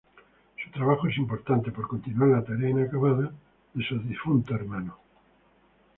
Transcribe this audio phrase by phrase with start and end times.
[0.63, 3.31] Su trabajo es importante, por continuar la tarea inacabada
[3.75, 4.97] de su difunto hermano.